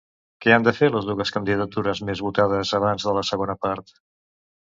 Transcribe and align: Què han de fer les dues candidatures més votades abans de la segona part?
Què 0.43 0.53
han 0.53 0.63
de 0.67 0.71
fer 0.77 0.87
les 0.93 1.09
dues 1.09 1.31
candidatures 1.35 2.01
més 2.09 2.23
votades 2.29 2.73
abans 2.79 3.05
de 3.09 3.15
la 3.19 3.23
segona 3.33 3.59
part? 3.67 3.95